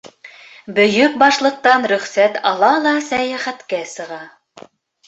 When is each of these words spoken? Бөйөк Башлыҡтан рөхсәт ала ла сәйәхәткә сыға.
Бөйөк 0.79 1.19
Башлыҡтан 1.25 1.85
рөхсәт 1.93 2.41
ала 2.53 2.73
ла 2.87 2.95
сәйәхәткә 3.13 3.85
сыға. 3.97 4.23